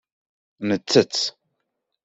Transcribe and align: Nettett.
Nettett. 0.67 1.17